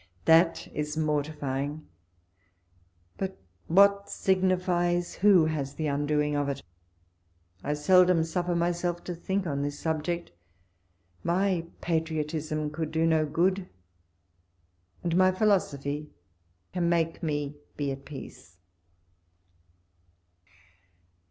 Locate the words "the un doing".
5.75-6.35